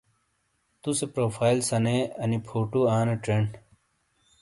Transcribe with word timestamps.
تُسے 0.81 1.05
پروفائل 1.15 1.57
سَنے 1.69 1.97
آنی 2.23 2.37
فُوٹوآنے 2.47 3.15
چیݨ۔ 3.25 3.43